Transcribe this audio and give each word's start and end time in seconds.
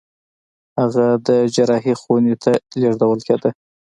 هغه 0.79 1.05
د 1.27 1.29
جراحي 1.55 1.93
خونې 2.01 2.35
ته 2.43 2.51
لېږدول 2.81 3.19
کېده. 3.27 3.49